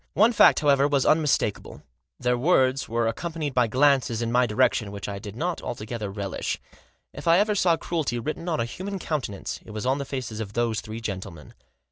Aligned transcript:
One 0.15 0.33
fact, 0.33 0.61
however, 0.61 0.87
was 0.87 1.05
unmistakable; 1.05 1.83
their 2.19 2.35
words 2.35 2.89
were 2.89 3.07
accompanied 3.07 3.53
by 3.53 3.67
glances 3.67 4.19
in 4.19 4.31
my 4.31 4.47
direction, 4.47 4.91
which 4.91 5.07
I 5.07 5.19
did 5.19 5.35
not 5.35 5.61
altogether 5.61 6.09
relish. 6.09 6.59
If 7.13 7.27
ever 7.27 7.51
I 7.51 7.53
saw 7.53 7.77
cruelty 7.77 8.17
written 8.17 8.49
on 8.49 8.59
a 8.59 8.65
human 8.65 8.97
countenance 8.97 9.59
it 9.63 9.69
was 9.69 9.85
on 9.85 9.99
the 9.99 10.05
faces 10.05 10.39
of 10.39 10.53
those 10.53 10.81
three 10.81 11.01
gentlemen. 11.01 11.53